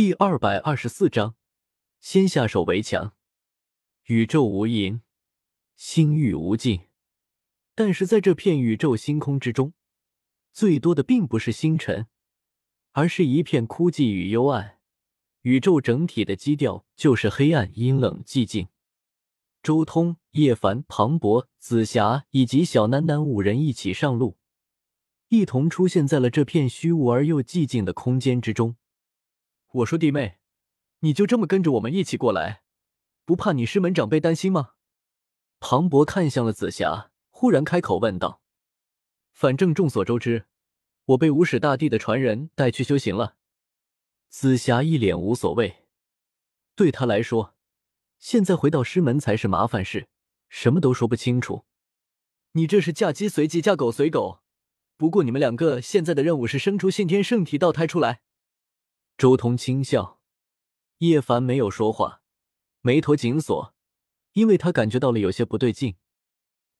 [0.00, 1.34] 第二百二十四章，
[2.00, 3.12] 先下手为强。
[4.04, 5.02] 宇宙无垠，
[5.76, 6.88] 星域无尽，
[7.74, 9.74] 但是在这片宇宙星空之中，
[10.54, 12.06] 最多的并不是星辰，
[12.92, 14.78] 而是一片枯寂与幽暗。
[15.42, 18.68] 宇宙整体的基调就是黑暗、阴冷、寂静。
[19.62, 24.38] 周通、叶凡、庞博、紫霞以及小楠楠五人一起上路，
[25.28, 28.76] 一同出现在了这片虚无而又寂静的空间之中。
[29.72, 30.38] 我说弟妹，
[31.00, 32.62] 你就这么跟着我们一起过来，
[33.24, 34.70] 不怕你师门长辈担心吗？
[35.60, 38.42] 庞博看向了紫霞，忽然开口问道
[39.32, 40.46] ：“反正众所周知，
[41.04, 43.36] 我被无始大帝的传人带去修行了。”
[44.28, 45.84] 紫霞一脸无所谓，
[46.74, 47.54] 对他来说，
[48.18, 50.08] 现在回到师门才是麻烦事，
[50.48, 51.64] 什么都说不清楚。
[52.52, 54.40] 你这是嫁鸡随鸡，嫁狗随狗。
[54.96, 58.22] 不过你们两个现在的任务是生出先天圣体道胎出来。
[59.20, 60.18] 周通轻笑，
[61.00, 62.22] 叶凡没有说话，
[62.80, 63.74] 眉头紧锁，
[64.32, 65.96] 因为他感觉到了有些不对劲。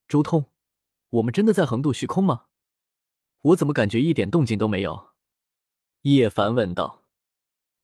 [0.08, 0.46] 周通，
[1.10, 2.46] 我们真的在横渡虚空吗？
[3.42, 5.10] 我怎么感觉一点动静都没有？
[6.00, 7.04] 叶凡问道。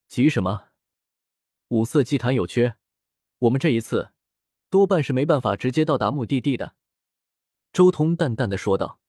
[0.09, 0.69] 急什么？
[1.69, 2.77] 五色祭坛有缺，
[3.41, 4.13] 我们这一次
[4.71, 6.77] 多半是没办法直接到达目的地的。
[7.75, 9.01] 周通淡淡的说道：“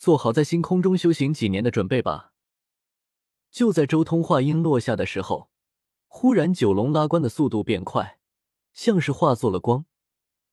[0.00, 2.32] 做好在星空中修行几年的准备吧。”
[3.50, 5.50] 就在周通话音落下的时候，
[6.06, 8.18] 忽然九龙拉棺的速度变快，
[8.72, 9.86] 像是化作了光，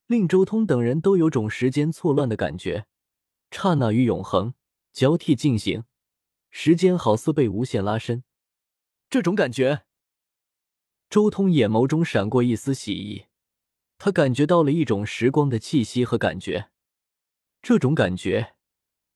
[0.08, 2.86] 令周通等人都有种时间错乱的感觉。
[3.52, 4.54] 刹那与永恒
[4.92, 5.84] 交替进行，
[6.50, 8.24] 时间好似被无限拉伸。
[9.10, 9.84] 这种感觉，
[11.10, 13.26] 周通眼眸中闪过一丝喜意，
[13.98, 16.72] 他感觉到了一种时光的气息和感觉。
[17.62, 18.56] 这种感觉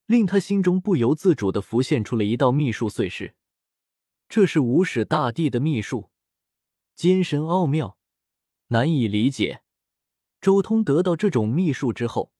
[0.06, 3.34] 令他心中不由自主的浮现出了一道秘术碎石。
[4.28, 6.10] 这是无始大帝的秘术，
[6.94, 7.96] 精神奥妙，
[8.66, 9.62] 难以理解。
[10.38, 12.30] 周通得到这种秘术之后，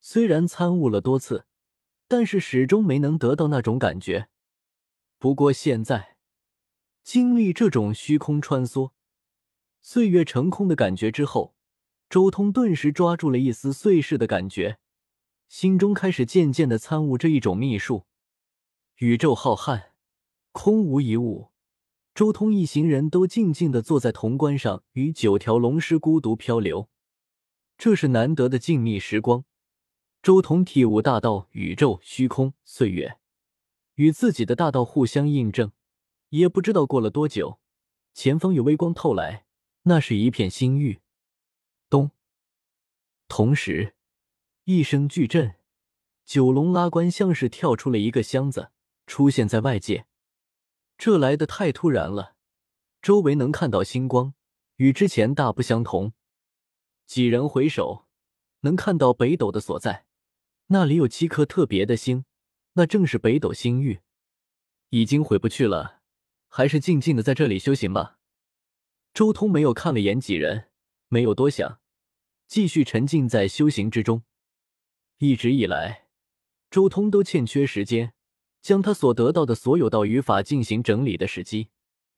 [0.00, 1.46] 虽然参悟了多次，
[2.08, 4.28] 但是始终没能得到那种感觉。
[5.18, 6.16] 不过现在
[7.04, 8.90] 经历这种虚空穿梭、
[9.80, 11.54] 岁月成空的感觉之后，
[12.10, 14.80] 周通顿时抓住了一丝碎世的感觉，
[15.46, 18.06] 心中开始渐渐的参悟这一种秘术。
[18.96, 19.91] 宇宙浩瀚。
[20.52, 21.48] 空无一物，
[22.14, 26.90] 周通一行人都静静的坐在潼关上，与九条龙狮孤独漂流。
[27.78, 29.44] 这是难得的静谧时光。
[30.22, 33.18] 周通体悟大道、宇宙、虚空、岁月，
[33.94, 35.72] 与自己的大道互相印证。
[36.28, 37.58] 也不知道过了多久，
[38.14, 39.46] 前方有微光透来，
[39.84, 41.00] 那是一片星域。
[41.90, 42.10] 咚！
[43.26, 43.94] 同时，
[44.64, 45.54] 一声巨震，
[46.24, 48.70] 九龙拉棺像是跳出了一个箱子，
[49.06, 50.06] 出现在外界。
[51.04, 52.36] 这来的太突然了，
[53.00, 54.34] 周围能看到星光，
[54.76, 56.12] 与之前大不相同。
[57.06, 58.06] 几人回首，
[58.60, 60.06] 能看到北斗的所在，
[60.68, 62.24] 那里有七颗特别的星，
[62.74, 64.02] 那正是北斗星域。
[64.90, 66.02] 已经回不去了，
[66.46, 68.20] 还是静静的在这里修行吧。
[69.12, 70.68] 周通没有看了眼几人，
[71.08, 71.80] 没有多想，
[72.46, 74.22] 继续沉浸在修行之中。
[75.18, 76.06] 一直以来，
[76.70, 78.14] 周通都欠缺时间。
[78.62, 81.68] 将他所得到的所有道语法进行整理的时机，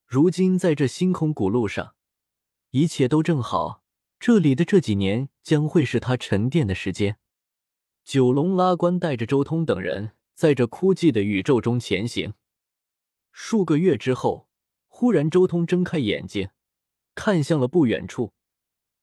[0.06, 1.94] 如今在这星空古路上，
[2.70, 3.82] 一切都正好。
[4.20, 7.18] 这里的这几年将会是他沉淀的时间。
[8.04, 12.34] 九龙拉关带着周通等人在这枯寂的宇宙中前行。
[13.32, 14.48] 数个月之后，
[14.86, 16.50] 忽然周通睁开眼睛，
[17.14, 18.32] 看向了不远处，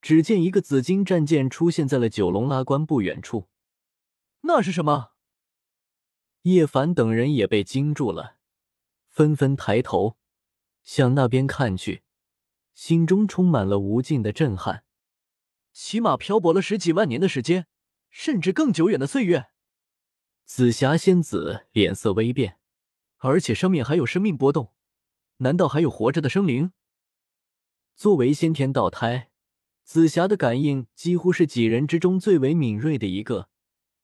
[0.01, 3.47] 只见一个紫金战舰出现在了九龙拉关不远处。
[4.41, 5.11] 那是什么？
[6.44, 8.38] 叶凡等人也被惊住了，
[9.07, 10.18] 纷纷抬头
[10.84, 12.02] 向那边看去，
[12.74, 14.84] 心中充满了无尽的震撼。
[15.72, 17.68] 起码漂泊了十几万年的时间，
[18.09, 19.50] 甚至更久远的岁月。
[20.44, 22.57] 紫霞仙子脸色微变，
[23.19, 24.74] 而且上面还有生命波动，
[25.38, 26.74] 难道还有活着的生灵？
[27.95, 29.30] 作为先天道胎，
[29.83, 33.50] 紫霞的感应几乎是几人之中最为敏锐的一个。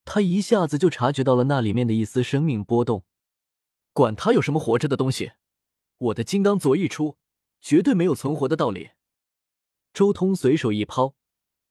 [0.10, 3.04] 他一下子就察觉到了那里面的一丝生命波动，
[3.92, 5.34] 管他有什么活着的东西，
[5.98, 7.18] 我的金刚镯一出，
[7.60, 8.92] 绝对没有存活的道理。
[9.94, 11.16] 周通随手一抛，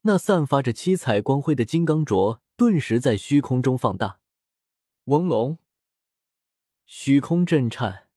[0.01, 4.19] 那散发着七彩光辉的金刚镯顿时在虚空中放大，
[5.05, 5.57] 嗡隆，
[6.85, 8.07] 虚空震颤，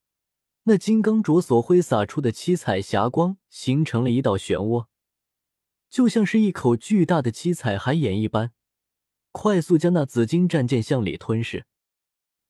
[0.64, 4.86] 那金刚镯所挥洒出的七彩霞光形成了一道漩涡，
[5.88, 8.52] 就像是一口巨大的七彩海眼一般。
[9.32, 11.66] 快速将那紫金战舰向里吞噬，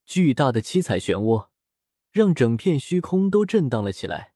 [0.05, 1.49] 巨大的七彩漩涡
[2.11, 4.33] 让整片虚空都震荡了起来，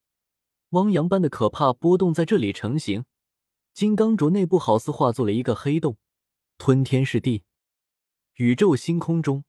[0.70, 3.06] 汪洋般的可怕波动在这里成型，
[3.74, 5.98] 金刚镯内部好似化作了一个黑洞，
[6.58, 7.44] 吞天噬地。
[8.36, 9.44] 宇宙星空中，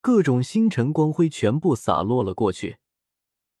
[0.00, 2.78] 各种星辰光辉全部洒落了过去，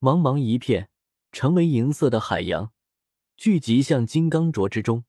[0.00, 0.88] 茫茫一片，
[1.30, 2.72] 成为银色的海洋，
[3.36, 5.04] 聚集向金刚镯之中。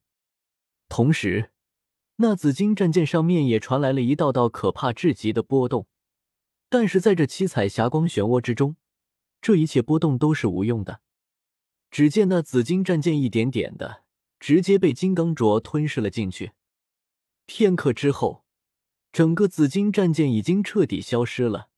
[0.88, 1.52] 同时，
[2.22, 5.86] 那紫金战舰上面也传来了一道道可怕至极的波动，
[6.68, 8.76] 但是在这七彩霞光漩涡之中，
[9.40, 11.00] 这一切波动都是无用的。
[11.90, 14.04] 只见那紫金战舰一点点的
[14.38, 16.52] 直接被金刚镯吞噬了进去。
[17.46, 18.44] 片刻之后。
[19.12, 21.68] 整个紫金战舰已经彻底消失了，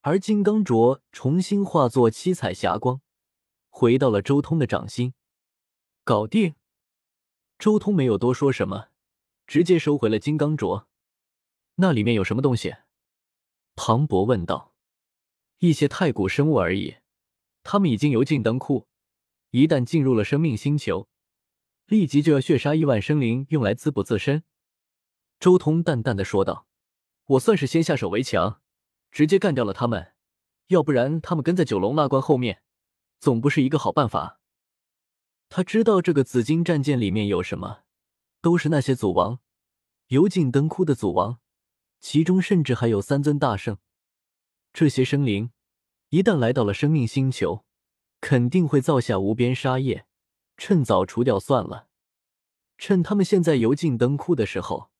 [0.00, 3.02] 而金刚镯重新化作七彩霞光，
[3.68, 5.12] 回到了周通的掌心。
[6.04, 6.54] 搞定！
[7.58, 8.88] 周通没有多说什么，
[9.48, 10.84] 直接收回了金刚镯。
[11.76, 12.76] 那里面有什么东西？
[13.74, 14.74] 庞博问道。
[15.60, 16.98] 一些太古生物而已，
[17.62, 18.86] 他们已经油尽灯枯，
[19.50, 21.08] 一旦进入了生命星球，
[21.86, 24.44] 立即就要血杀亿万生灵，用来滋补自身。
[25.40, 26.68] 周通淡淡的说道
[27.26, 28.60] ：“我算是先下手为强，
[29.10, 30.12] 直接干掉了他们，
[30.66, 32.62] 要不然他们跟在九龙那关后面，
[33.18, 34.40] 总不是一个好办法。”
[35.48, 37.84] 他知道这个紫金战舰里面有什么，
[38.40, 39.40] 都是那些祖王，
[40.08, 41.38] 油尽灯枯的祖王，
[42.00, 43.78] 其中甚至还有三尊大圣。
[44.72, 45.50] 这些生灵
[46.10, 47.64] 一旦来到了生命星球，
[48.20, 50.06] 肯定会造下无边杀业，
[50.56, 51.88] 趁早除掉算了。
[52.76, 54.90] 趁他们现在油尽灯枯的时候。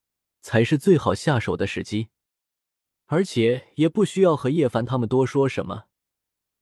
[0.41, 2.09] 才是最好下手的时机，
[3.07, 5.87] 而且也不需要和叶凡他们多说什么。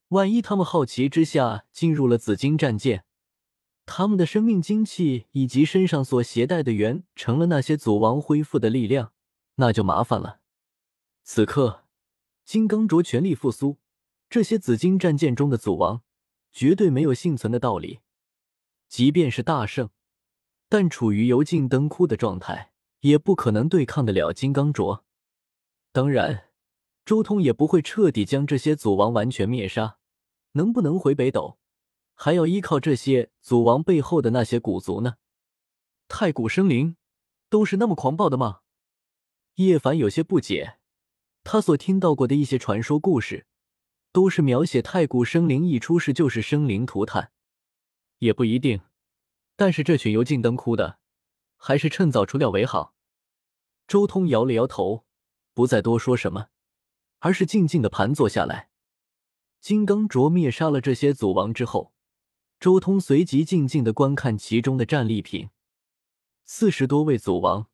[0.09, 3.05] 万一他们好奇之下进入了紫金战舰，
[3.87, 9.13] 他们的生命精气以及身上所携带的元成了那些祖王恢复的力量，
[9.55, 10.41] 那就麻烦了。
[11.23, 11.85] 此刻，
[12.45, 13.79] 金刚镯全力复苏，
[14.29, 16.03] 这些紫金战舰中的祖王
[16.53, 18.01] 绝对没有幸存的道理。
[18.89, 19.89] 即便是大圣，
[20.69, 22.73] 但处于油尽灯枯的状态。
[23.01, 25.03] 也不可能对抗得了金刚镯，
[25.93, 26.49] 当然，
[27.05, 29.99] 周通也不会彻底将这些祖王完全灭杀。
[30.53, 31.59] 能不能回北斗，
[32.17, 35.19] 还要依靠这些祖王背后的那些古族呢？
[36.09, 36.97] 太古生灵
[37.49, 38.63] 都是那么狂暴的吗？
[39.55, 40.79] 叶凡有些不解，
[41.45, 43.47] 他所听到过的一些传说故事，
[44.11, 47.31] 都是描写太古生灵一出世就是生灵涂炭，
[48.19, 48.81] 也不一定。
[49.55, 50.99] 但是这群油尽灯枯的。
[51.59, 52.95] 还是趁早除掉为好。
[53.89, 55.07] 周通摇了摇头，
[55.55, 56.49] 不再多说什么，
[57.21, 58.69] 而是静静的盘坐下来。
[59.63, 61.95] 金刚镯灭杀了这些祖王之后，
[62.59, 65.51] 周通随即静静的观看其中的战利品。
[66.45, 67.69] 四十多位祖王，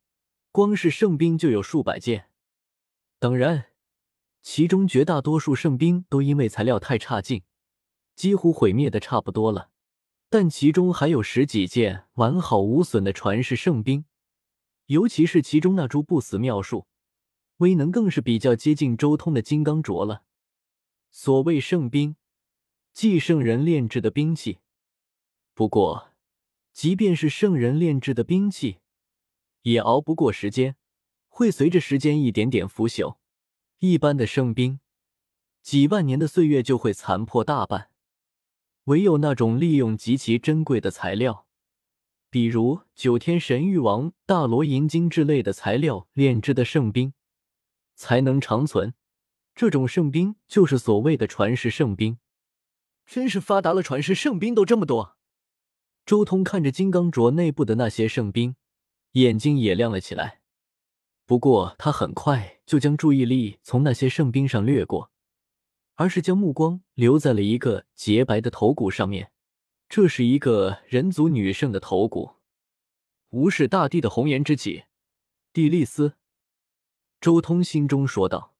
[0.51, 2.29] 光是圣兵就有数百件。
[3.17, 3.67] 当然，
[4.41, 7.43] 其中绝大多数圣兵都因为材料太差劲，
[8.15, 9.69] 几乎毁灭的差不多了。
[10.29, 14.05] 但其中还有十几件完好无损的传世圣兵，
[14.87, 16.87] 尤其是其中那株不死妙树，
[17.57, 20.23] 威能更是比较接近周通的金刚镯了。
[21.11, 22.15] 所谓圣兵，
[22.91, 24.57] 即圣人炼制的兵器。
[25.55, 26.09] 不过，
[26.71, 28.79] 即便是圣人炼制的兵器，
[29.61, 30.75] 也熬不过时间，
[31.27, 33.17] 会随着时间一点点腐朽。
[33.77, 34.79] 一般的圣兵，
[35.61, 37.91] 几万年的岁月就会残破大半。
[38.85, 41.45] 唯有那种利用极其珍贵的材料，
[42.29, 47.13] 比如九天神域王大罗银晶之类的材料炼制的圣兵，
[47.93, 48.95] 才能长存。
[49.53, 52.17] 这种圣兵就是所谓的传世圣兵。
[53.05, 55.15] 真是发达了，传世圣兵都这么多。
[56.05, 58.55] 周通看着金刚镯内部的那些圣兵，
[59.13, 60.41] 眼睛也亮了起来。
[61.25, 65.11] 不过他很快就将注意力从那些圣兵上掠过。
[65.95, 69.31] 而是将目光留在了一个洁白的头骨上面，
[69.87, 72.37] 这是一个人族女圣的头骨，
[73.29, 74.85] 无视大帝的红颜知己
[75.53, 76.15] 蒂丽丝。
[77.21, 78.55] 周通心中说道：“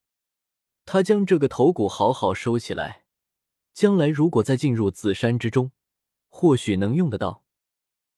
[0.86, 3.04] 他将这个头骨好好收起来，
[3.72, 5.72] 将来如果再进入紫山之中，
[6.36, 7.42] 或许能用得到。”